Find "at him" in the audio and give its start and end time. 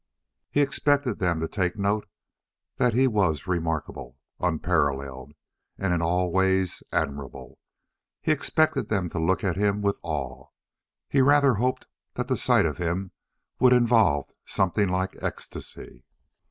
9.43-9.83